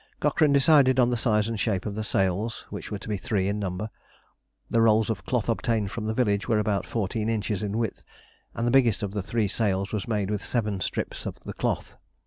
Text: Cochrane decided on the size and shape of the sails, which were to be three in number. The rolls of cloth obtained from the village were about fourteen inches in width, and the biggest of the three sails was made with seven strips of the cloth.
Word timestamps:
Cochrane 0.19 0.51
decided 0.51 0.99
on 0.99 1.11
the 1.11 1.15
size 1.15 1.47
and 1.47 1.59
shape 1.59 1.85
of 1.85 1.93
the 1.93 2.03
sails, 2.03 2.65
which 2.71 2.89
were 2.89 2.97
to 2.97 3.07
be 3.07 3.17
three 3.17 3.47
in 3.47 3.59
number. 3.59 3.91
The 4.67 4.81
rolls 4.81 5.11
of 5.11 5.25
cloth 5.27 5.47
obtained 5.47 5.91
from 5.91 6.07
the 6.07 6.13
village 6.15 6.47
were 6.47 6.57
about 6.57 6.87
fourteen 6.87 7.29
inches 7.29 7.61
in 7.61 7.77
width, 7.77 8.03
and 8.55 8.65
the 8.65 8.71
biggest 8.71 9.03
of 9.03 9.11
the 9.11 9.21
three 9.21 9.47
sails 9.47 9.93
was 9.93 10.07
made 10.07 10.31
with 10.31 10.43
seven 10.43 10.81
strips 10.81 11.27
of 11.27 11.35
the 11.41 11.53
cloth. 11.53 11.97